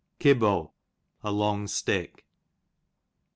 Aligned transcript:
Kibbo, 0.19 0.71
a 1.23 1.31
long 1.31 1.67
stick. 1.67 2.25